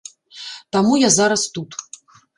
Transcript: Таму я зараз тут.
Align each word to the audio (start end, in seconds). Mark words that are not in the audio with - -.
Таму 0.75 0.97
я 1.01 1.09
зараз 1.19 1.41
тут. 1.59 1.69